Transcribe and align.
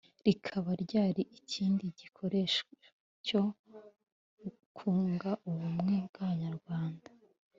rikaba 0.25 0.71
ryari 0.83 1.23
ikindi 1.39 1.85
gikoresho 1.99 2.65
cyo 3.25 3.43
kunga 4.77 5.31
ubumwe 5.49 5.95
bw'abanyarwanda. 6.07 7.09